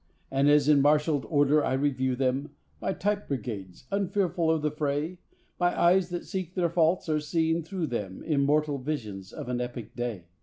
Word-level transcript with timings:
And 0.31 0.49
as 0.49 0.67
in 0.67 0.81
marshalled 0.81 1.25
order 1.29 1.63
I 1.63 1.73
review 1.73 2.15
them, 2.15 2.55
My 2.81 2.91
type 2.91 3.27
brigades, 3.27 3.85
unfearful 3.91 4.49
of 4.49 4.63
the 4.63 4.71
fray, 4.71 5.19
My 5.59 5.79
eyes 5.79 6.09
that 6.09 6.25
seek 6.25 6.55
their 6.55 6.71
faults 6.71 7.07
are 7.07 7.19
seeing 7.19 7.61
through 7.61 7.85
them 7.85 8.23
Immortal 8.23 8.79
visions 8.79 9.31
of 9.31 9.47
an 9.47 9.61
epic 9.61 9.95
day. 9.95 10.25